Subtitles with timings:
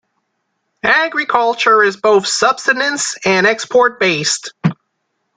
[0.83, 4.51] Agriculture is both subsistence and export based.